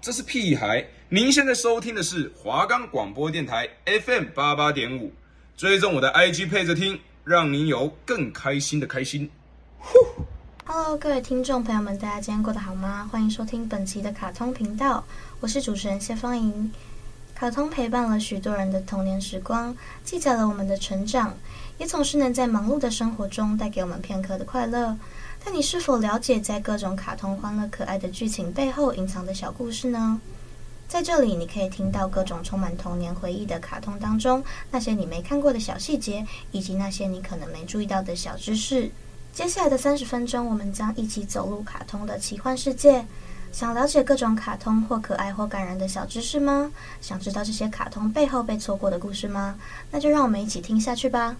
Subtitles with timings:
[0.00, 0.82] 这是屁孩。
[1.10, 5.12] 您现在收听的是华冈广播电台 FM 八八点五，
[5.54, 9.30] 追踪我的 IG 配着听，让您有更开心的开心。
[9.78, 9.98] 呼
[10.64, 13.06] ，Hello，各位听众朋友们，大家今天过得好吗？
[13.12, 15.04] 欢迎收听本期的卡通频道，
[15.40, 16.72] 我是主持人谢芳莹。
[17.34, 21.36] 卡通陪伴了许多人的童年时光，记载了我们的成长，
[21.76, 24.96] 也总是能在忙碌的生活中带给我们片刻的快乐。
[25.50, 30.20] 那你是否了解，在各种卡通欢乐可爱的剧情背后隐藏的小故事呢？
[30.86, 38.90] 在这里，你可以听到各种充满童年回忆的卡通当中那些你没看过的小细节，以及那些你可能没注意到的小知识。
[39.32, 43.06] 接下来的三十分钟，我们将一起走入卡通的奇幻世界。
[43.50, 46.70] 想了解各种卡通或可爱或感人的小知识吗？
[47.00, 49.54] 想知道这些卡通背后被错过的故事吗？
[49.90, 51.34] 那就让我们一起听下去吧。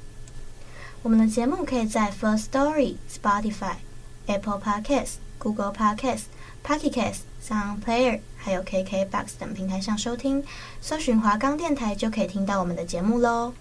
[1.03, 3.75] 我们的节目可以在 First Story、Spotify、
[4.29, 6.23] Apple Podcast、Google Podcast、
[6.65, 8.21] Pocket Cast、Sound Player。
[8.37, 10.45] 还有 KKBOX 等平台上收听，
[10.81, 13.53] 搜寻华冈电台就可以听到我们的节目喽。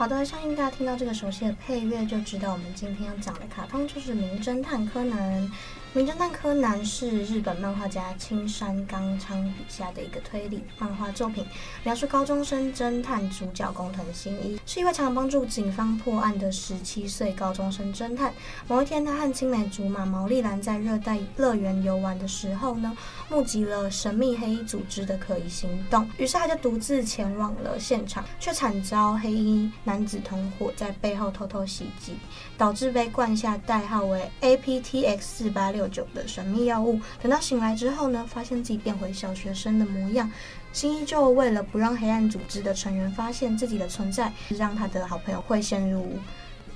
[0.00, 5.42] 好的，相信大家听到这个熟悉的配乐，就知道我们今天要讲的卡通就是《名侦探柯南》。
[5.92, 11.44] 《名侦探柯南》是日本漫画家青山刚昌笔下的一个推理漫画作品，
[11.82, 18.32] 描述高中生侦探主角工藤新一是一位常常帮助警方破案的十七岁高中生侦探。
[18.68, 22.96] 某一天，他和青梅竹马毛利兰在热带乐园游玩的时候呢，
[23.28, 32.14] 目击了神秘黑衣组织的可疑行动，于是他就独自前往了现场，却惨遭黑衣男子同伙在背后偷偷袭击，
[32.60, 35.80] 导致被灌下代号为 APTX 四八六。
[35.80, 40.30] 六九的神秘药物，等到醒来之后呢，发现自己变回小学生的模样。
[40.74, 46.18] 新一就为了不让黑暗组织的成员发现自己的存在，让他的好朋友会陷入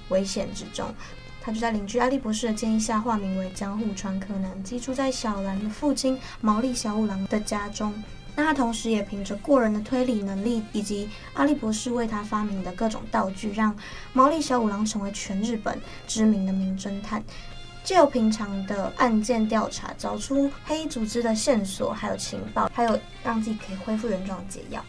[0.08, 0.88] 危险之中。
[1.42, 7.92] 他就在邻居阿笠博士的建议下，化名为江户川柯南，寄住在小兰的父亲毛利小五郎的家中。
[8.36, 13.74] 那他同时也凭着过人的推理能力，以及阿笠博士为他发明的各种道具，让
[14.12, 17.22] 毛利小五郎成为全日本知名的名侦探。
[17.84, 24.82] 借由平常的案件调查，找出黑衣组织的线索，还有情报，还有让自己可以恢复原状的解药。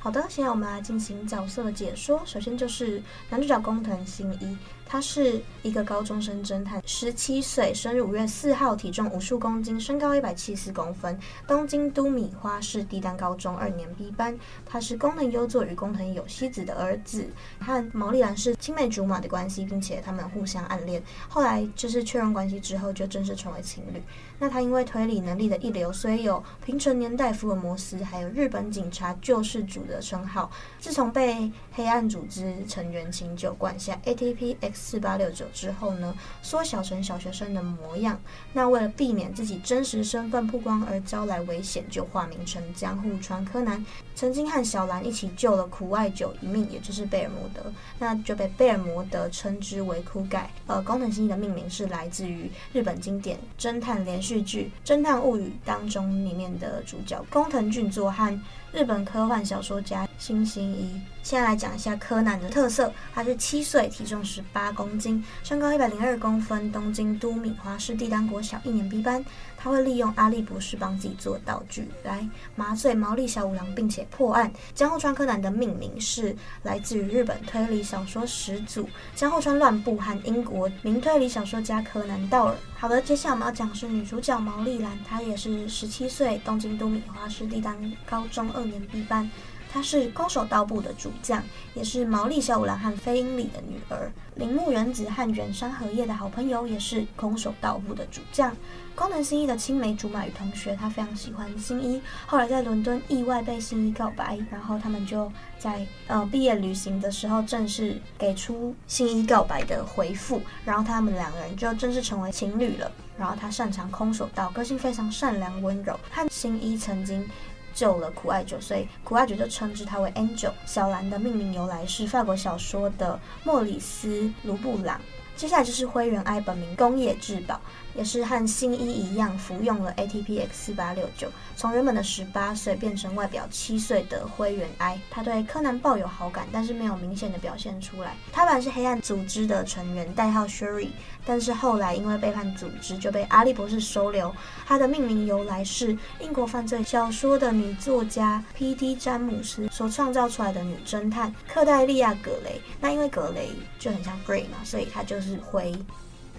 [0.00, 2.20] 好的，现在我们来进行角色的解说。
[2.24, 3.00] 首先就是
[3.30, 4.56] 男主角工藤新一。
[4.92, 14.38] 他是一个高中生侦探，十七岁，生日五月四号，体重五十公斤，身高一百七十公分，东京都米花市帝丹高中二年 B 班。
[14.66, 17.26] 他是工藤优作与工藤有希子的儿子，
[17.58, 21.02] 和毛利兰是青梅竹马的关系，并且他们互相暗恋。
[21.26, 24.02] 后来就是确认关系之后，就正式成为情侣。
[24.38, 30.50] 那他因为推理能力的一流，所以有平成年代福尔摩斯，还有日本警察救世主的称号。
[30.78, 34.81] 自从被黑暗组织成员琴酒灌下 ATP-X。
[34.82, 36.12] 四八六九之后呢，
[36.42, 38.20] 缩小成小学生的模样。
[38.52, 43.84] 那为了避免自己真实身份曝光而招来危险，就化名成江户川柯南。
[44.16, 50.50] 曾经和小兰一起救了苦艾酒一命，也就是贝尔摩德，那就被贝尔摩德称之为苦盖。
[50.66, 58.38] 呃，工藤新一的命名是来自于日本经典侦探连续剧《侦探物语》当中里面的主角工藤俊作和
[58.72, 61.00] 日本科幻小说家新新一。
[61.22, 69.24] 现在来讲一下柯南的特色，他是七岁，体重十八公斤，身高一百零二公分，东京都米花市帝丹国小一年 B 班。
[69.56, 74.52] 他会利用阿笠博士帮自己做道具来麻醉毛利小五郎，并且破案。
[74.74, 76.34] 江户川柯南的命名是
[76.64, 82.56] 来自于日本推理小说始祖江户川乱步和英国名推理小说家柯南道尔。
[82.76, 89.30] 好的，接下来我们要讲的是女主角毛利兰，她也是十七岁，东京都米花市帝丹高中二年 B 班。
[89.72, 91.42] 她是空手道部的主将，
[91.72, 94.12] 也是毛利小五郎和飞鹰里的女儿。
[94.34, 98.54] 铃木原子和原山和叶的好朋友，也是空手道部的主将。
[98.94, 102.00] 工藤新一的青梅竹马与同学，他非常喜欢新一。
[102.26, 112.92] 后来在伦敦意外被新一告白，然后他们就在呃毕业旅行的时候正式给出新一告白的回复，然后他们两个人就正式成为情侣了。
[113.18, 115.98] 然后他擅长空手道，个性非常善良温柔。
[116.10, 117.26] 和新一曾经
[117.74, 120.52] 救了苦艾酒，所以苦艾酒就称之它为 Angel。
[120.66, 124.08] 小兰的命名由来是法国小说的莫里斯·
[124.44, 125.00] 卢布朗。
[125.34, 127.60] 接下来就是灰原哀本名宫野志保。
[127.94, 134.98] 也是和新一一样服用了 ATP X 四八六九，从原本的十八岁变成外表七岁的灰原哀。
[135.10, 138.16] 他对柯南抱有好感，但是没有明显的表现出来。
[138.32, 140.88] 他本是黑暗组织的成员，代号 Sherry，
[141.24, 144.34] 但是后来因为背叛组织，就被阿笠博士收留。
[144.66, 148.96] 他的命名由来是英国犯罪小说的女作家 P.T.
[148.96, 152.60] 詹姆斯所创造出来的女侦探克黛利亚·葛雷。
[152.80, 155.74] 那因为葛雷就很像 Grey 嘛，所以他就是灰。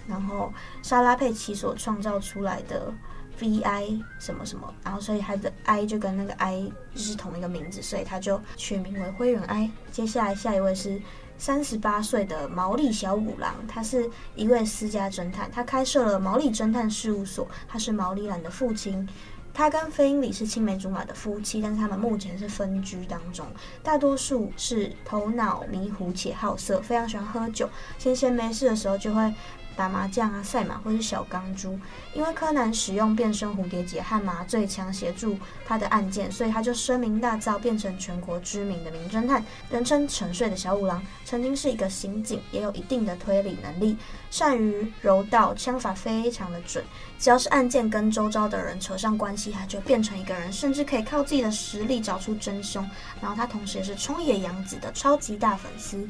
[0.06, 0.52] 然后
[0.82, 2.92] 莎拉佩奇所创造出来的
[3.40, 9.68] V.I 什么什么，然后所以他的 I 就跟那个 I 是同一个名字，所以他就取名为灰原哀。
[9.90, 11.00] 接下来下一位是
[11.36, 19.06] 三十八岁的毛利小五郎，他是一位私家侦探，他开设了毛利侦探事务所，他是毛利兰的父亲。
[19.52, 23.46] 他跟飞鹰里是青梅竹马的夫妻，但是他们目前是分居当中。
[23.84, 27.68] 大多数是头脑迷糊且好色，非常喜欢喝酒，
[27.98, 29.34] 闲闲没事的时候就会。
[29.76, 31.78] 打麻将啊，赛马或是小钢珠。
[32.14, 41.02] 因为柯南使用变身蝴蝶结和麻醉枪协助他的案件，所以他就声名大噪，变成全国知名的名侦探，人称沉睡的小五郎。
[41.24, 43.96] 曾经是一个刑警，也有一定的推理能力，
[44.30, 46.84] 善于柔道，枪法非常的准。
[47.18, 52.88] 只要是案件跟周遭的人扯上关系，他就变成一个人，甚至可以靠自己的实力找出真凶。
[53.20, 56.06] 然后他同时也是冲野洋子的超级大粉丝。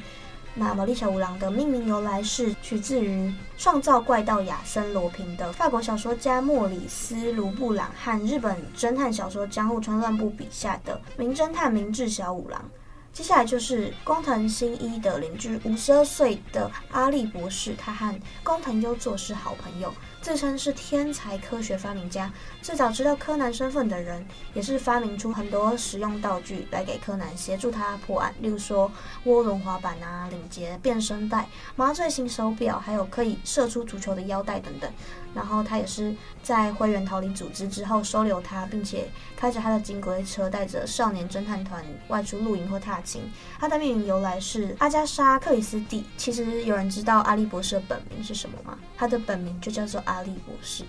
[0.57, 12.63] 那毛利小五郎的命名由来是取自于创造怪盗亚森罗平的法国小说家莫里斯·卢布朗和日本侦探小说江户川乱步笔下的名侦探明智小五郎。
[13.11, 18.13] 接下来就是工藤新一的邻居，五十二岁的阿笠博士，他和
[18.43, 19.93] 工藤优作是好朋友，
[20.25, 22.33] 自称是天才科学发明家。
[22.59, 24.25] 最早知道柯南身份的人，
[24.55, 28.91] 也是发明出很多实用道具来给柯南协助他破案，例如说
[29.25, 34.91] 涡轮滑板啊、领结、变身带、麻醉型手表，还有可以射出足球的腰带等等。
[35.35, 43.21] 然后他也是在灰原逃离组织之后收留他，并且开着他的金龟车，带着少年侦探团外出露营或踏青。
[43.59, 46.05] 他的命名由来是阿加莎·克里斯蒂。
[46.15, 48.79] 其实有人知道阿笠博士的本名是什么吗？
[48.97, 50.85] 他的本名就叫做阿笠博士。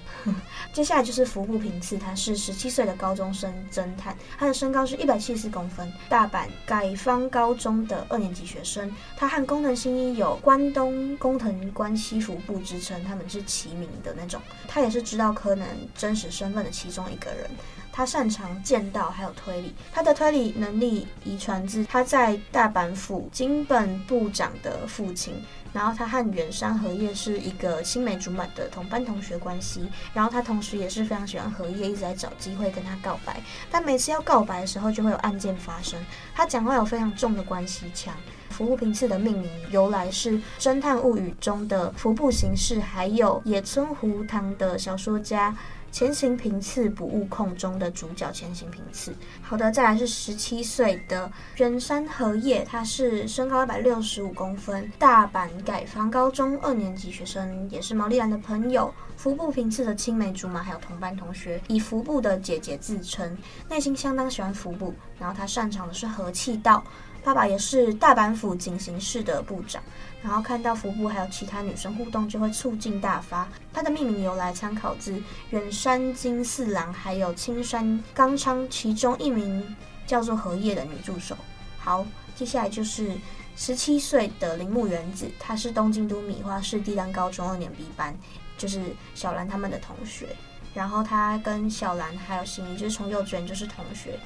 [0.73, 8.89] 接下来就是服部平次，他是十七岁的高中生侦探，他的身高是一百七十公分，大阪改方高中的二年级学生。
[9.17, 14.36] 他和工藤新一有关东工藤关西服部之称，他们是齐名的那种。
[14.69, 17.51] 他也是知道柯南真实身份的其中一个人。
[17.93, 19.75] 他擅长剑道，还有推理。
[19.91, 25.35] 他的推理能力遗传自他在大阪府金本部长的父亲。
[25.73, 29.89] 然后他和远山和叶是一个青梅竹马的同班同学关系。
[30.13, 33.41] 然后他同时也是非常喜欢和叶，一直在找机会跟他告白。
[33.71, 35.99] 但每次要告白的时候，就会有案件发生。
[36.35, 38.15] 他讲话有非常重的关系腔。
[38.51, 45.55] 服部平次的命名由来是《侦探物语》中的服部行事，还有野村湖堂的小说家
[45.93, 49.15] 前行平次不悟空中的主角前行平次。
[49.41, 63.37] 好的，再来是十七岁的原山和叶，他是身高一百六十五公分，大阪改房高中二年级学生，也是毛利兰的朋友，服部平次的青梅竹马，还有同班同学，以服部的姐姐自称，
[63.69, 66.85] 内心相当喜欢服部，然后他擅长的是和气道。
[67.27, 69.83] 爸爸也是大阪府警刑室的部长，
[70.23, 73.49] 然后看到服部还有其他女生互动，就会醋劲大发。
[73.73, 81.37] 他的命名由来参考自远山金四郎还有青山刚昌其中一名叫做荷叶的女助手。
[81.77, 82.07] 好，
[82.37, 83.11] 接下来就是
[83.57, 88.17] 十七岁的铃木原子，她是东京都米花市第三高中二年 B 班，
[88.57, 90.29] 就是小兰他们的同学。
[90.73, 94.17] 然后她跟小兰还有新一就是从幼稚园就是同学。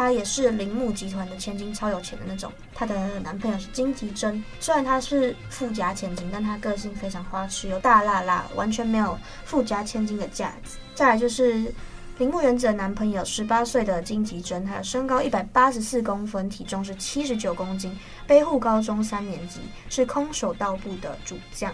[0.00, 2.50] 她也是铃木集团的千金，超有钱的那种。
[2.74, 10.78] 她的男朋友是金吉珍，虽然她是富家千金，但她个性非常花痴又大辣辣，完全没有富家千金的架子。
[10.94, 11.70] 再来就是
[12.16, 17.94] 铃木原子的男朋友，十八岁的金吉珍，他身高一百八十四公分，体重是七十九公斤，
[18.26, 21.70] 北户高中三年级，是空手道部的主将，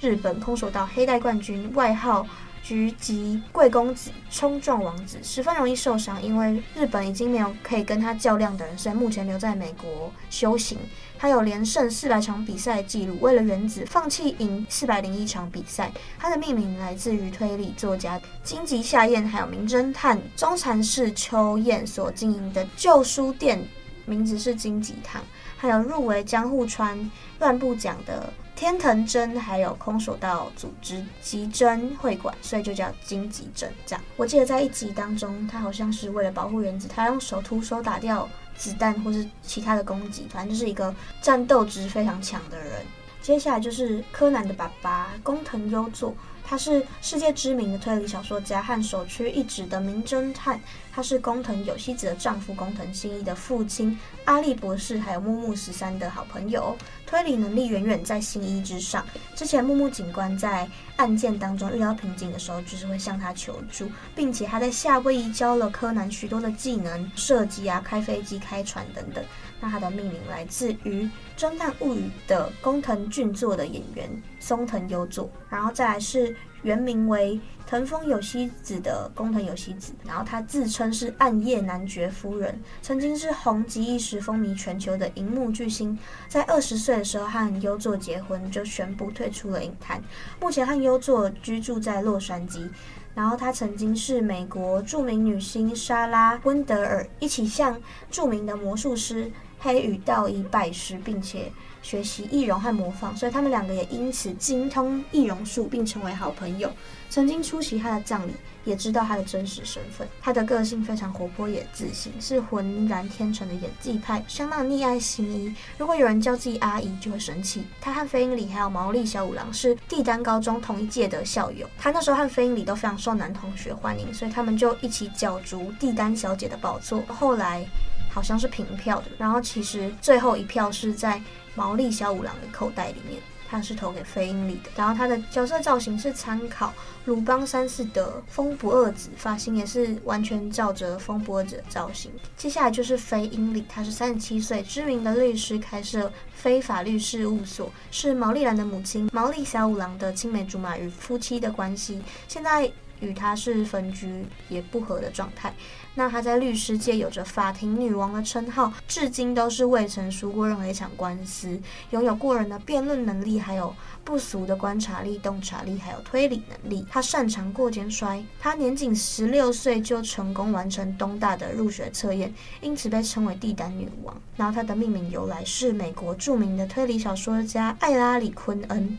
[0.00, 2.26] 日本空手道黑带冠军，外号
[2.68, 6.22] 狙击贵公子，冲撞王子，十分容易受伤。
[6.22, 10.76] 因为日本已经没有可以跟他较量的人，所以目前留在美国修行。
[11.18, 15.90] 他有连胜四百场比赛记录，为了原子放弃赢四百零一场比赛。
[16.18, 23.66] 他的命名来自于推理作家金吉夏彦，还有名侦探中禅寺秋彦所经营的旧书店，
[24.04, 25.22] 名字是金吉堂。
[25.56, 27.10] 还有入围江户川
[27.40, 34.04] 乱步奖的天藤真，还有空手道组织吉真会馆，所以就叫金吉真这样。
[34.16, 42.84] 我记得在一集当中，他好像是为了保护原子，他用手徒手打掉子弹或是其他的攻击，反正就是一个战斗值非常强的人。
[43.22, 46.12] 接下来就是柯南的爸爸工藤优作。
[46.44, 50.58] 他是世界知名的推理小说家和首屈一指的名侦探。
[50.90, 56.74] 他是工藤有希子的丈夫工藤新一的父亲，阿笠博士还有木木十三的好朋友。
[57.08, 59.02] 推理能力远远在新一之上。
[59.34, 69.24] 之前木木警官在案件当中遇到瓶颈的时候，就是会向他求助，并且他在夏威夷教了柯南许多的技能，射击啊、开飞机、开船等等。
[69.58, 71.02] 那他的命名来自于
[71.34, 76.36] 《侦探物语》的工藤俊作的演员松藤优作，然后再来是。
[76.62, 85.96] 原名为藤峰有希子的工藤有希子，然后她自称是暗夜男爵夫人，曾经是红极一时、风靡全球的荧幕巨星，
[86.28, 90.02] 在二十岁的时候和优作结婚，就宣布退出了影坛。
[90.40, 92.68] 目前和优作居住在洛杉矶，
[93.14, 97.78] 然后她曾经是美国著名女星莎拉温德尔一起向
[98.10, 101.52] 著名的魔术师黑羽道一拜师，并且。
[101.80, 106.70] 学习易容和模仿，所以他们两个也因此精通易容术，并成为好朋友。
[107.08, 108.32] 曾经出席他的葬礼，
[108.64, 110.06] 也知道他的真实身份。
[110.20, 115.54] 他的个性非常活泼也自信，是浑然天成的演技派，相当溺爱新一。
[115.78, 117.64] 如果有人叫自己阿姨，就会生气。
[117.80, 121.66] 他和飞鹰里还有毛利小五郎是帝丹高中同一届的校友。
[121.78, 127.00] 他那时候和飞鹰里都非常受男同学欢迎，所以他们就一起角逐帝丹小姐的宝座。
[127.06, 127.64] 后来
[128.08, 131.20] 好像是平票的，然后其实最后一票是在。
[131.54, 134.70] 毛利小五郎的口袋里面，他是投给飞鹰里的。
[134.76, 136.72] 然后他的角色造型是参考
[137.04, 142.12] 鲁邦三世的风不二子，发型也是完全照着风不二子的造型。
[142.36, 152.00] 接下来就是飞鹰里，他是三十七岁，知名的律师，开设非法律事务所，是毛利兰的母亲毛利小五郎的青梅竹马与夫妻的关系。
[152.28, 152.70] 现在。
[153.00, 155.54] 与他是分居也不和的状态。
[155.94, 163.72] 那他在律师界有着“法庭女王”的称号，至今都是未曾输过任何一场官司，拥有过人的辩论能力，还有
[164.08, 166.86] 不俗的观察力、洞察力，还有推理能力。
[166.90, 174.16] 他擅长过肩摔，他年仅十六岁就成功完成东大的入学测验，因此被称为“地胆女王”。
[174.34, 178.98] 然后他的命名由来是美国著名的推理小说家艾拉里·昆恩。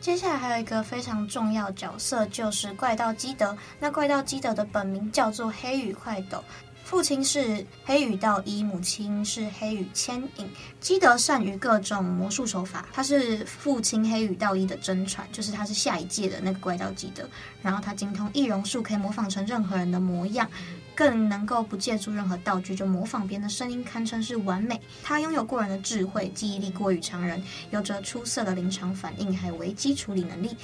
[0.00, 3.56] 接下来还有一个非常重要角色，就是怪盗基德。
[3.80, 6.44] 那怪盗基德的本名叫做黑羽快斗，
[6.84, 10.48] 父亲是黑羽道一，母亲是黑羽千影。
[10.80, 17.26] 基德善于各种魔术手法，他是父亲黑羽道一的真传，就是他是下一届的那个怪盗基德。
[17.62, 20.48] 然后他精通易容术，可以模仿成任何人的模样。
[20.96, 24.80] 更能够不借助任何道具就模仿别人的声音，堪称是完美。
[25.02, 30.56] 他拥有过人的智慧，记忆力过于常人，有着出色的临场反应，还有危机处理能力。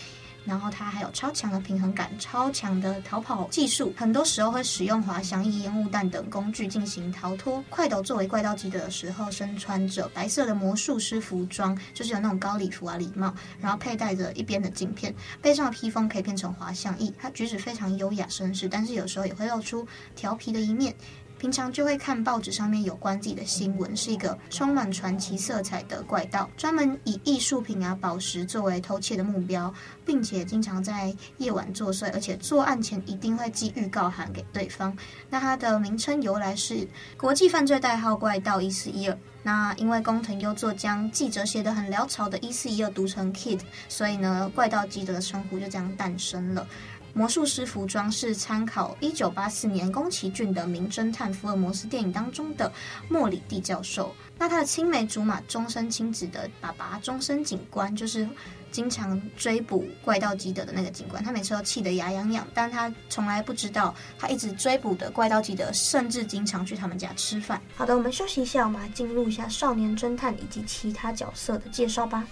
[0.45, 7.63] 然后他还有超强的平衡感、超强的逃跑技术，很多时候会使用滑翔翼、烟雾弹等工具进行逃脱。
[7.69, 17.13] 快斗作为怪盗基德的时候，身穿着白色的魔术师服装，就是有那种高礼服啊、礼帽，然后佩戴着一边的镜片，背上的披风可以变成滑翔翼。
[17.19, 20.95] 他举止非常优雅绅士，但是有时候也会露出调皮的一面。
[21.41, 29.73] 平常就会看报纸上面有关自己的新闻，是一个充满传奇色彩的怪盗，专门以艺术品啊、宝石作为偷窃的目标，
[30.05, 34.95] 并且经常在夜晚作祟，而且作案前一定会寄预告函给对方。
[35.31, 39.19] 那他的名称由来是国际犯罪代号怪盗一四一二。
[39.43, 46.69] 那因为工藤优作将记者写得很潦草的一四一二读成 Kid，所以呢，怪盗基德的称呼就这样诞生了。
[47.13, 52.73] 魔术师服装是参考一九八四年宫崎骏的名侦探福尔摩斯电影当中的
[53.09, 54.15] 莫里蒂教授。
[54.39, 58.27] 那他的青梅竹马、终身亲子的爸爸终身警官，就是
[58.73, 61.23] 经常追捕怪盗基德的那个警官。
[61.23, 67.61] 他每次都气得牙痒痒，但他从来不知道，他一直追捕的怪盗基德，甚至经常去他们家吃饭。
[67.75, 72.25] 好的，我们休息一下，我们来进入一下少年侦探以及其他角色的介绍吧。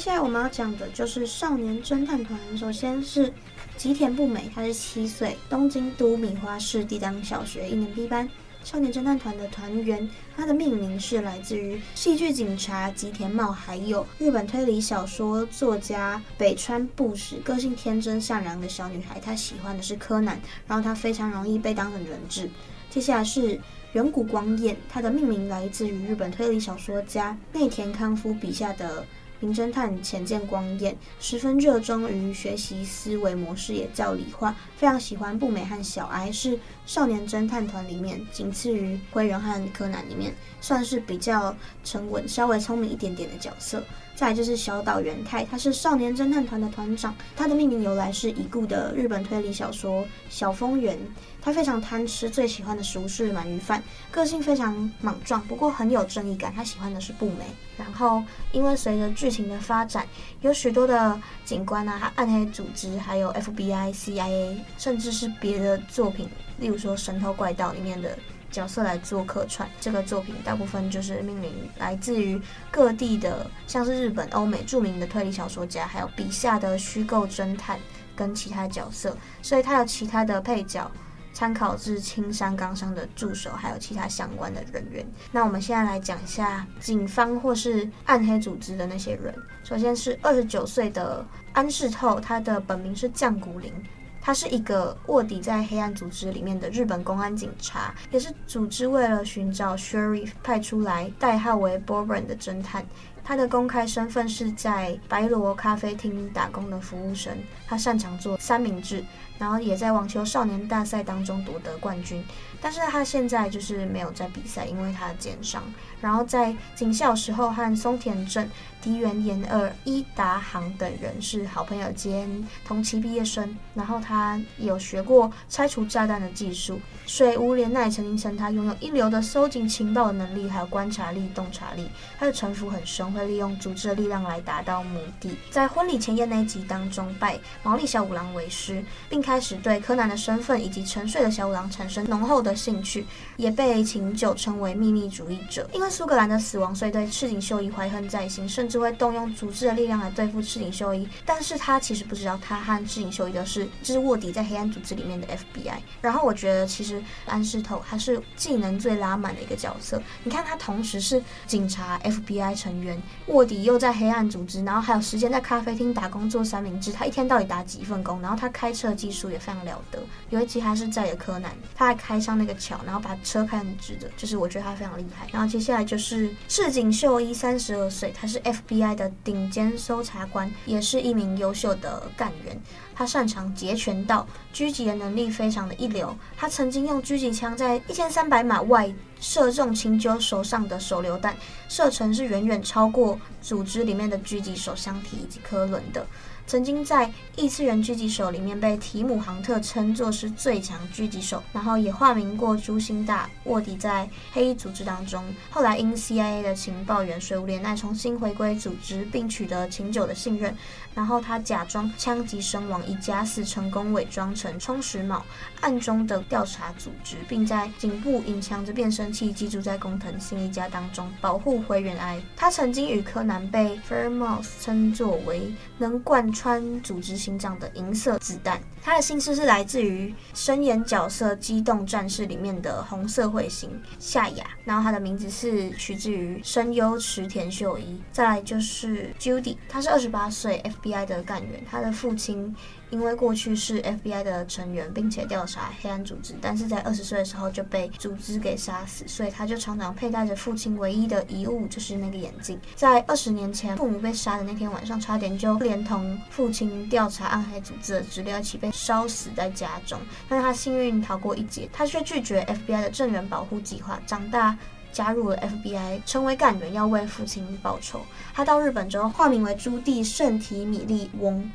[0.00, 2.38] 下来我们要讲的就是少年侦探团。
[2.56, 3.30] 首先是
[3.76, 8.26] 吉田不美，他是七岁，东京都米花市第三小学一年 B 班。
[8.64, 17.36] 少年侦探团的团员，他的命名是来自于戏剧警察吉田茂，还有日本推理小说作家北川步实。
[17.36, 22.48] 个性天真善良的小女孩，她喜欢的是柯南，然后她非常容易被当成人质。
[22.88, 23.60] 接下来是
[23.92, 29.04] 远古光彦，他的命名来自于日本推理小说家内田康夫笔下的。
[29.40, 43.82] 名侦探浅见光彦十分热衷于学习思维模式，也叫理化，非常喜欢步美和小哀，是少年侦探团里面仅次于灰人和柯南里面算是比较沉稳、稍微聪明一点点的角色。
[44.20, 50.98] 再就是小岛元太，他是少年侦探团的团长，他的命名由来是已故的日本推理小说小峰原。
[51.40, 56.52] 他非常贪吃，最喜欢的食物是鳗鱼饭，个性非常莽撞，不过很有正义感。
[56.54, 57.46] 他喜欢的是步美。
[57.78, 58.22] 然后，
[58.52, 60.06] 因为随着剧情的发展，
[60.42, 68.18] 有许多的警官啊、暗黑组织，还有 FBI、CIA，甚至是别的作品，例如说《神偷怪盗》里面的
[68.50, 69.68] 角色来做客串。
[69.80, 72.40] 这个作品大部分就是命名来自于
[72.70, 77.78] 各地的，像是日本、欧美著名的推理小说家，还有笔下的虚构侦探
[78.14, 80.90] 跟其他角色，所以他有其他的配角。
[81.32, 85.06] 参考至青山刚昌的助手，还有其他相关的人员。
[85.30, 89.32] 那我们现在来讲一下警方或是暗黑组织的那些人。
[89.62, 93.72] 首先是二十九岁的安室透，他的本名是降谷零，
[94.20, 102.84] 他是一个卧底在黑暗组织里面的日本公安警察，也是组织为了寻找 Sherry 派出来代号为 Bourbon 的侦探。
[103.22, 107.36] 他的公开身份是在白罗咖啡厅打工的服务生，
[107.66, 109.04] 他擅长做三明治。
[109.40, 112.22] 然后也在网球少年大赛当中夺得冠军，
[112.60, 115.62] 但是他现在就是没有在比赛，因为他的肩伤。
[116.00, 118.48] 然后在警校时候和松田正、
[118.82, 123.56] 荻原研二、伊达航等人是好朋友兼同期毕业生。
[123.74, 126.80] 然后他有学过拆除炸弹的技术。
[127.06, 131.90] 水无怜奈曾经称他拥有一流的搜集情报的能力，还有观察力、洞察力。
[132.18, 135.36] 他的城府很深，会利用组织的力量来达到目的。
[135.50, 143.06] 在婚礼前夜那一集当中，拜毛利小五郎为师，并开开始对柯南的身份以及沉睡的小五郎产生浓厚的兴趣，
[143.36, 145.70] 也被琴酒称为秘密主义者。
[145.72, 151.08] 因为苏格兰的死亡，所以对赤井秀一怀恨在心，甚至会动用组织的力量来对付赤井秀一。
[151.24, 155.78] 但是他其实不知道，他和赤井秀一的是就是卧底在黑暗组织里面的 FBI。
[156.00, 160.02] 然后我觉得，其实安室透他是技能最拉满的一个角色。
[160.24, 166.90] 你看，他同时是警察、FBI 成员、卧底，又在黑暗组织，然后还有时间在咖啡厅打工做三明治。
[166.92, 168.20] 他一天到底打几份工？
[168.20, 169.19] 然后他开车技术。
[169.28, 175.26] 也非常了得，有一集他是载着柯南，他还开上那个桥，然后把车开很直的，就是我觉得他非常厉害。
[175.32, 182.56] 然后接下来就是赤井秀一，三十二岁，他是 FBI 的顶尖搜查官，也是一名优秀的干员。
[182.94, 186.14] 他擅长截拳道，狙击的能力非常的一流。
[186.36, 191.34] 他曾经用狙击枪在一千三百码外射中琴酒手上的手榴弹，
[191.66, 196.06] 射程是远远超过组织里面的狙击手相提以及科伦的。
[196.50, 205.22] 曾经在异次元狙击手里面被提姆杭特称作是最强狙击手，然后也化名过朱星大，卧底在黑衣组织当中。
[205.48, 210.52] 后来因 CIA 的情报员水无怜奈重新回归组织，并取得琴酒的信任，
[210.92, 215.24] 然后他假装枪击身亡，以假死成功伪装成充实卯，
[215.60, 222.20] 暗中的调查组织，并在颈部隐藏着变声器，寄住在工藤新一家当中保护灰原哀。
[222.34, 238.00] 他曾经与柯南被 Fairmouth 称作为能贯穿穿组织心脏的银色子弹，他的姓氏是来自于声演角色《机动战士》里面的红色彗星夏雅，然后他的名字是取自于声优池田秀一。
[238.10, 242.56] 再来就是 Judy，他是二十八岁 FBI 的干员，他的父亲。
[242.90, 252.58] 因为过去是 FBI 的成员，并且调查黑暗组织，但是在二十岁的时候就被组织给杀死，所以他就常常佩戴着父亲唯一的遗物，就是那个眼镜。
[252.74, 259.98] 在二十年前父母被杀的那天晚上，差点就连同父亲调查暗黑组织的资料一起被烧死在家中，
[260.28, 264.58] 但是他幸运逃过一劫，他却拒绝 FBI 的正员保护计划，长大
[264.92, 268.00] 加入了 FBI，成为干员，要为父亲报仇。
[268.34, 271.48] 他到日本之后，化名为朱棣圣提米利翁。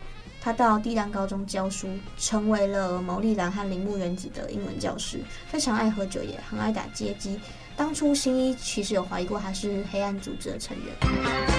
[0.45, 5.19] 他到帝丹高中教书，成为了毛利兰和铃木原子的英文教师。
[5.47, 7.39] 非常爱喝酒，也很爱打街机。
[7.75, 11.54] 当初新一其实有怀疑过他是黑暗组织的成员。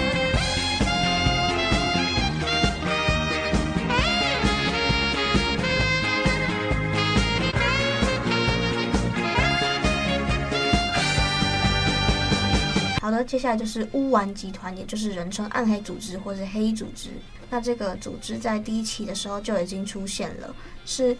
[13.07, 17.09] 好的，接下来就是乌丸集团，也就是人称暗黑组织或者黑组织。
[17.49, 20.53] 那这个组织在第一期的时候就已经出现了，
[20.85, 21.15] 是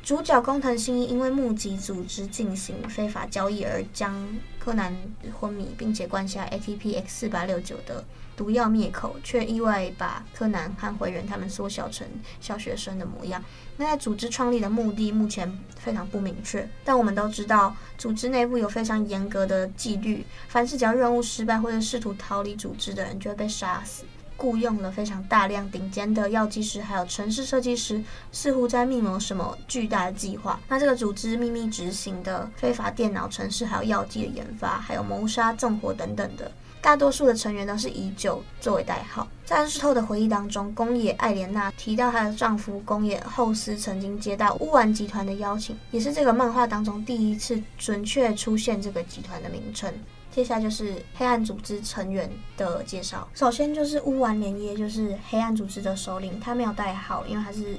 [0.00, 4.14] 主角工藤新一因为募集组织进行非法交易而将
[4.60, 4.96] 柯南
[5.40, 8.04] 昏迷，并且灌下 ATP X 四八六九的
[8.36, 12.06] 毒药灭口，却意外把柯南和灰原他们缩小成
[12.40, 13.42] 小学生的模样。
[13.76, 24.04] 那在组织创立的目的目前非常不明确，但我们都知道组织内部有非常严格的纪律，凡是只要任务失败或者试图逃离组织的人就会被杀死。
[24.36, 30.58] 雇佣了非常大量顶尖的药剂师，还有城市设计师，似乎在密谋什么巨大的计划。
[30.68, 36.50] 那这个组织秘密执行的非法电脑城市，还有药剂的研发，还有谋杀、纵火等等的。
[36.84, 39.26] 大多数的成员都是以酒作为代号。
[39.42, 49.90] 在日透的回忆当中，宫野爱莲娜提到她的丈夫宫野厚司曾经接到乌丸集团的邀请，也是这个漫画当中第一次准确出现这个集团的名称。
[50.30, 53.26] 接下来就是黑暗组织成员的介绍。
[53.32, 57.78] 首先就是乌丸莲耶，就是黑暗组织的首领，他没有代号，因为他是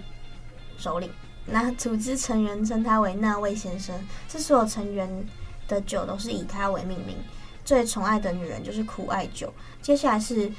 [0.80, 1.08] 首领。
[1.46, 3.96] 那组织成员称他为那位先生。
[4.28, 5.08] 这所有成员
[5.68, 7.16] 的酒都是以他为命名。
[7.66, 9.54] 最宠爱的女人就是苦艾酒。
[9.82, 10.50] 接下来是。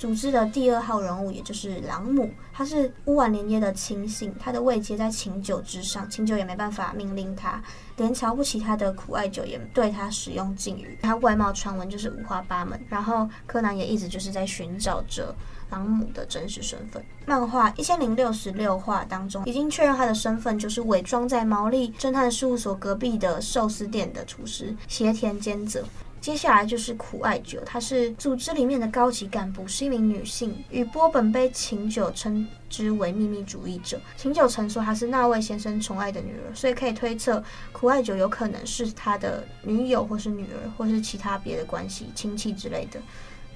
[0.00, 7.62] 组织的第二号人物，也就是朗姆，他是乌丸莲耶的亲信，他的位阶在琴酒之上，琴酒也没办法命令他，
[7.98, 10.96] 连瞧不起他的苦艾酒也对他使用敬语。
[11.02, 15.34] 他外貌传闻就是五花八门，然后柯南也一直就是在寻找着
[15.68, 17.04] 朗姆的真实身份。
[17.26, 25.84] 漫画一千零六十六话当中，已经确认他的身份就是伪装在毛利侦探事务所隔壁的寿司店的厨师斜田兼则。
[26.30, 34.00] 接下来就是苦艾酒，她是组织里面的高级干部，是一名女性，与波本被琴酒称之为秘密主义者。
[34.16, 43.00] 琴酒曾说她是那位先生宠爱的女儿，所以可以推测苦艾酒有可能是他的女友，或是女儿，或是其他别的关系、亲戚之类的。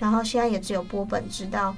[0.00, 1.76] 然后现在也只有波本知道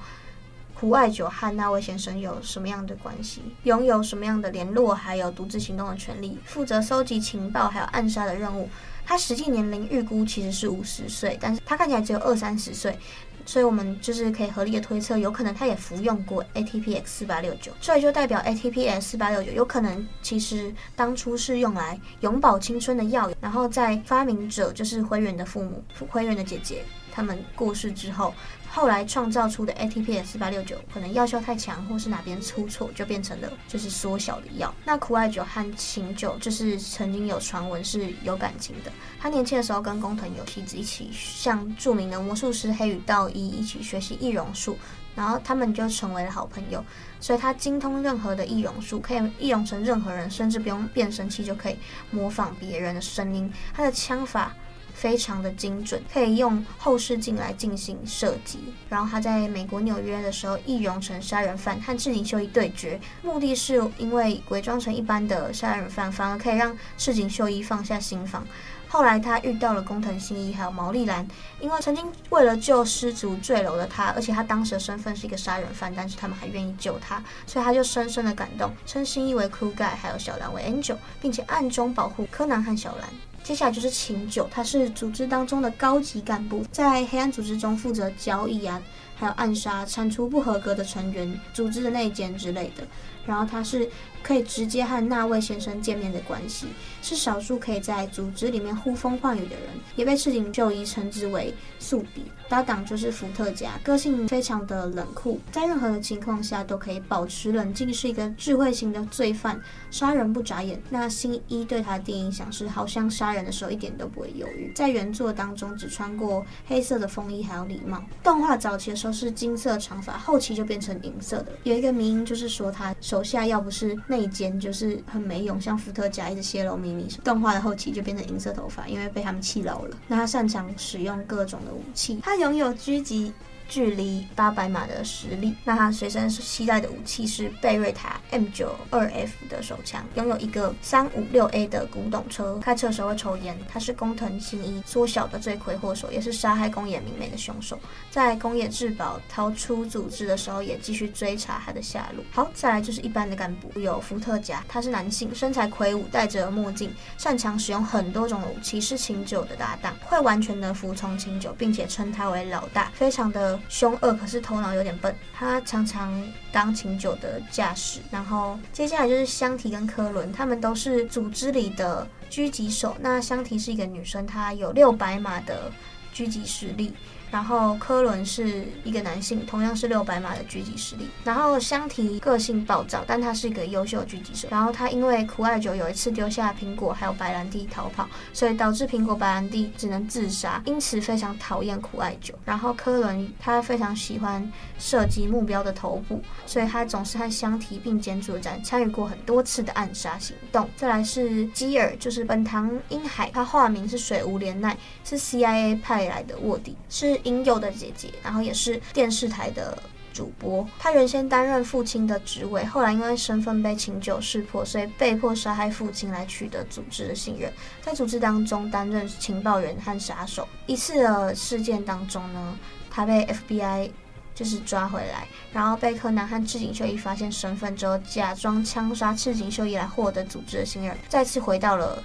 [0.79, 8.69] 苦艾酒和那位先生有什么样的关系，拥有什么样的联络，还有独自行动的权利，负责收集情报，还有暗杀的任务。
[9.03, 12.95] 他实际年龄预估其实是五十岁，但是他看起来只有二三十岁，
[13.43, 26.83] 所以我们就是可以合理的推测，有可能他也服用过 ATPX 四八六九，这也就代表 ATPX 四八六九有可能其实当初是用来永葆青春的药，然后在发明者就是灰原的父母，灰原的姐姐。
[27.17, 28.31] 他们过世之后。
[28.69, 34.71] 后来创造出的 ATP 四八六九可能药效太强，或是哪边出错，就变成了就是缩小的药。
[34.83, 38.91] 那苦艾酒和琴酒就是曾经有传闻是有感情的。
[39.19, 44.77] 他年轻的时候跟工藤游戏子一起向著名的魔术师黑羽道一一起学习易容术，
[45.15, 46.83] 然后他们就成为了好朋友。
[47.21, 51.77] 所以他精通任何的易容术，可以易容成任何人，甚至不用变声器就可以
[52.11, 53.51] 模仿别人的声音。
[53.73, 54.53] 他的枪法。
[54.97, 58.73] 非常的精准，可以用后视镜来进行射击。
[58.89, 68.43] 然后他在美国纽约的时候，易容成杀人犯和赤井秀一对决，目的是因为伪装成一般的杀人犯，反而可以让赤井秀一放下心防。
[68.89, 71.27] 后来他遇到了工藤新一还有毛利兰，
[71.59, 83.09] 因为曾经为了救失足坠楼的他，而且他当时的身份是一个杀人犯，但是他们还愿意救他，所以他就深深的感动，称新一为 Cool Guy，还有小兰为 Angel，并且暗中保护柯南和小兰。
[83.47, 88.81] 接下来就是琴酒，他是组织当中的高级干部，在黑暗组织中负责交易啊，
[89.15, 92.85] 还有暗杀、铲除不合格的成员、组织的内奸之类的。
[93.25, 93.89] 然后他是
[94.27, 96.67] 可以直接和那位先生见面的关系，
[97.01, 102.23] 是少数可以在组织里面呼风唤雨的人，也被赤井秀一称之为宿敌。
[102.49, 109.61] 搭档就是伏特加，个性非常的冷酷，在任何的情况下都可以保持冷静，是一个智慧型的罪犯，
[109.91, 110.81] 杀人不眨眼。
[110.89, 114.71] 那新一对他的第一印象是，好像杀人的时候一点都不会犹豫。
[114.73, 118.01] 在原作当中只穿过黑色的风衣，还有礼帽。
[118.23, 121.51] 动画早期的时候是金色长发，后期就变成银色的。
[121.63, 123.17] 有一个迷因就是说他手。
[123.17, 127.07] 手下要不是内奸，就是很没用，像伏特加一直泄露秘密。
[127.23, 129.95] 动画的后期就变成银色头发，因为被他们气老了。
[130.07, 133.31] 那他擅长使用各种的武器，他拥有狙击。
[133.67, 143.57] 距离八百码的实力，那他随身携带的武器是贝瑞塔 M 九二 F 的手枪，拥有一个三五六 A 的古董车，开车时候会抽烟。
[143.67, 147.79] 他是工藤新一缩小的罪魁祸首，也是杀害宫野明美的凶手。
[148.09, 152.23] 在宫野志保逃出组织的时候，也继续追查他的下落。
[152.31, 165.15] 好，再来就是一般的干部，有伏特加，他是男性，身材魁梧，戴着墨镜，擅长使用很多种武器，是琴酒的搭档，会完全的服从琴酒，并且称他为老大，非常的凶恶，可是头脑有点笨。
[165.33, 166.13] 他常常
[166.51, 167.99] 当琴酒的驾驶。
[168.11, 172.95] 然后接下来就是香缇跟科伦，他们都是组织里的狙击手。
[172.99, 175.71] 那香缇是一个女生，她有六百码的
[176.13, 176.93] 狙击实力。
[177.31, 181.09] 然后科伦是一个男性，同样是六百码的狙击实力。
[181.23, 184.47] 然后香缇个性暴躁，但他是一个优秀狙击手。
[184.49, 192.33] 然后他因为苦艾酒有一次丢下苹果还有白兰地逃跑，所以导致苹果白兰地只能自杀，因此非常讨厌苦艾酒。
[192.45, 200.69] 然后科伦他非常喜欢射击目标的头部，所以他总是和香缇并肩作战，参与过很多次的暗杀行动。
[200.75, 209.77] 再来是基尔，就是本堂英海，他化名是水无怜奈，是 CIA 派来的卧底，是英佑的姐姐，然后也是电视台的
[210.13, 210.67] 主播。
[210.79, 217.51] 他原先担任父亲的职位，后来因为身份被请求识破，所以被迫杀害父亲来取得组织的信任，
[217.81, 220.47] 在组织当中担任情报员和杀手。
[220.65, 222.57] 一次的事件当中呢，
[222.89, 223.91] 他被 FBI
[224.33, 232.03] 就是抓回来，然后被柯南和赤井秀一发现身份之后，假装枪杀赤井秀一来获得组织的信任，再次回到了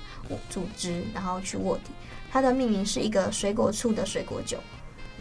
[0.49, 1.91] 组织，然后去卧底。
[2.31, 4.57] 他的命名是一个水果醋的水果酒，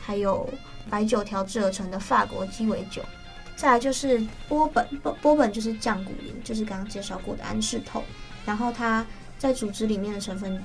[0.01, 0.49] 还有
[0.89, 3.01] 白酒调制而成的法国鸡尾酒。
[3.55, 8.03] 再来就是波本，波波本就是酱骨林，就是刚刚介绍过的安士透。
[8.43, 9.05] 然后他
[9.37, 10.59] 在组织里面的成分，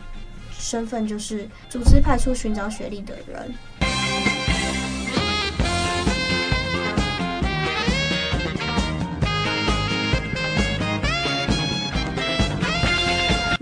[0.58, 3.54] 身份就是组织派出寻找雪莉的人。《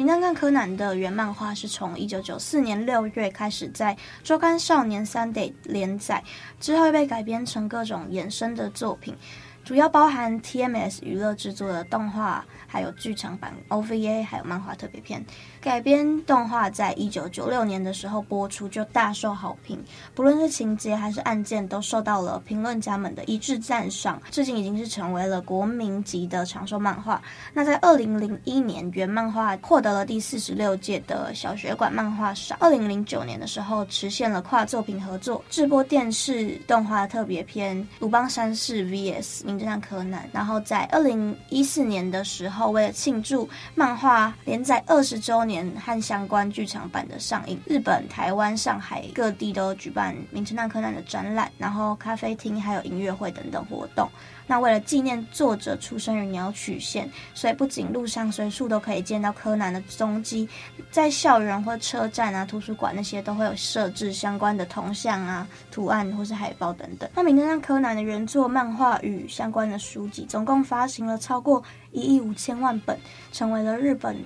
[0.04, 6.22] 名侦探柯南》的原漫画是从一九九四年六月开始在周刊少年 Sunday 连载，
[6.60, 9.16] 之后被改编成各种衍生的作品。
[9.64, 15.24] 主要包含 TMS 娱乐制作的动画，还有剧场版 OVA，还有漫画特别篇。
[15.58, 19.82] 改编动画在一九九六年的时候播出，就大受好评。
[20.14, 24.20] 不论是情节还是案件，都受到了评论家们的一致赞赏。
[24.30, 27.22] 至今已经是成为了国民级的长寿漫画。
[27.54, 32.58] 那在二零零一年，原漫画获得了第四十六届的小学馆漫画赏。
[32.60, 40.20] 二零零九年的时候，实现了跨作品合作，制播电视动画特别篇《鲁邦三世 VS 名侦探柯南》。
[40.32, 45.64] 然后在二零一四年的时候，为了庆祝漫画连载二十周年。
[45.84, 54.08] 和相关剧场版的上映，日本、台湾、上海各地都举办《名侦探柯南》的展览，然后咖啡厅还有音乐会等等活动。
[54.46, 60.48] 那为了纪念作者出生于鸟取县，所以不仅路上随处都可以见到柯南的踪迹，
[60.90, 67.08] 在校园或车站啊、图书馆那些都会有设置相关的铜像啊、图案或是海报等等。
[67.14, 72.98] 那《名侦探柯南》的原作漫画与相关的书籍，总共发行了超过一亿五千万本，
[73.32, 74.16] 成为了日本。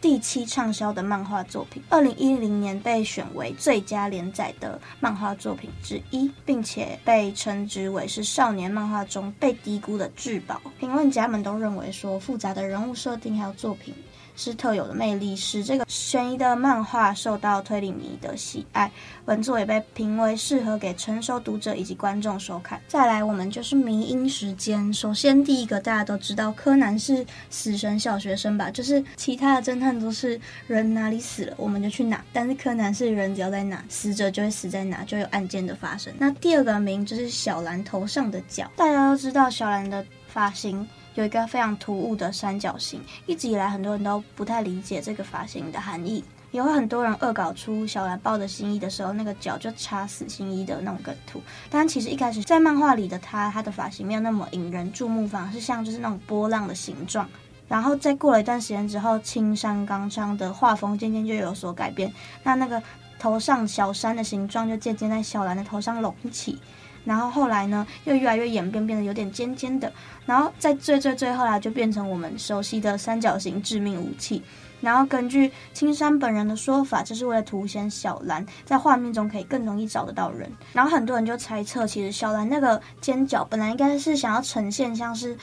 [0.00, 10.60] 第七畅销的漫画作品，二零一零年被选为最佳连载的漫画作品之一，并且被称之为是少年漫画中被低估的至宝。
[10.78, 13.92] 评论家们都认为说，复杂的人物设定还有作品。
[14.38, 18.90] 是特有的魅力，使这个悬疑的漫画受到推理迷的喜爱。
[19.24, 22.80] 本作也被评为适合给成熟读者以及观众收看。
[22.86, 24.94] 再来，我们就是迷因时间。
[24.94, 28.70] 首先，第一个大家都知道，柯南是死神小学生吧？
[28.70, 36.14] 就是其他的侦探都是人哪里死了我们就去哪，但是柯南是人只要在哪，死者就会死在哪，就有案件的发生。
[36.16, 40.88] 那第二个名就是小兰头上的角，大家都知道小兰的发型。
[41.18, 51.42] 有一个非常突兀的三角形，一直以来很多人都不太理解这个发型的含义，也会很多人恶搞出小兰抱着新一的时候，那个脚就插死新一的那种梗图。
[51.68, 57.28] 但其实一开始在漫画里的他，他的发型没有那么引人注目，反而是像就是那种波浪的形状。
[57.66, 62.80] 然后再过了一段时间之后，青山刚昌的画风渐渐就有所改变，那那个
[63.18, 66.60] 头上小山的形状就渐渐在小兰的头上隆起。
[67.08, 69.90] 然后后来呢，又越来越演变，变得有点尖尖的。
[70.26, 74.42] 然后在最最最后来，就变成我们熟悉的三角形致命武器。
[74.82, 80.52] 然后根据青山本人的说法，这是为了凸显小兰在画面中可以更容易找得到人。
[80.74, 85.34] 然后很多人就猜测，其实小兰那个尖角本来应该是想要呈现像是，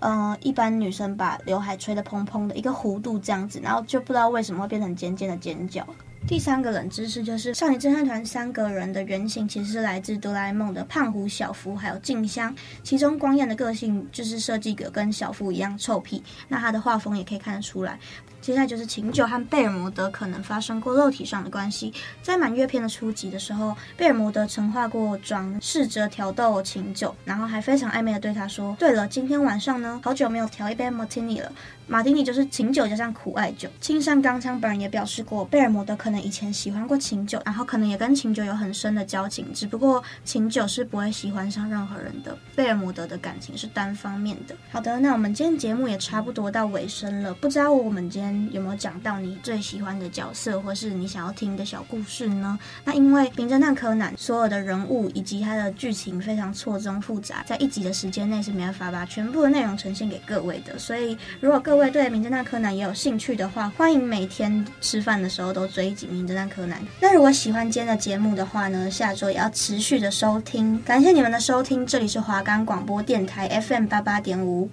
[0.00, 5.86] 呃，一般女生把刘海吹得蓬蓬的一个弧度这样子，然后就不知道为什么会变成尖尖的尖角。
[6.26, 12.54] 第三个冷知识就是，少女侦探团三个人的原型其实是来自哆啦 A 梦的胖虎、小夫还有静香。
[12.82, 17.98] 其中光彦的个性就是设计个跟小夫一样臭屁，那他的画风也可以看得出来。
[18.44, 21.92] 接下来就是琴酒和贝尔摩德可能发生过肉体上的关系。
[22.22, 31.52] 在满月篇的初集的时候，贝尔摩德曾化过妆，试着挑逗琴酒，然后还非常暧昧的对他说：“对了，今天晚上呢，好久没有调一杯马提尼了。
[31.86, 36.14] 马提尼就是琴酒加上苦艾酒。”青山刚昌本人也表示过，贝尔摩德可。
[36.14, 42.38] 能以前喜欢过琴酒，然后可能也跟琴酒有很深的交情，只不过琴酒是不会喜欢上任何人的。
[42.54, 44.54] 贝尔摩德的感情是单方面的。
[44.70, 52.58] 好的，那我们今天节目也差不多到尾声了，不知道我们今天有没有讲到你最喜欢的角色，或是你想要听的小故事呢？
[52.84, 60.78] 那因为《名侦探柯南》所有的人物以及它的剧情非常错综复杂，在一集的时间内是没办法把全部的内容呈现给各位的。
[60.78, 66.78] 所以，如果各位对《名侦探柯南》也有兴趣的话，欢迎每天吃饭的时候都追紧《名侦探柯南》。
[67.00, 70.80] 那如果喜欢今天的节目的话呢，下周也要持续的收听。
[70.82, 74.70] 感谢你们的收听，这里是华冈广播电台 FM 八八点五。